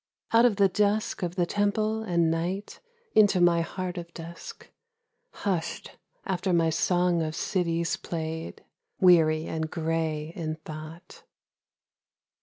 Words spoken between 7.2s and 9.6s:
of cities played, Weary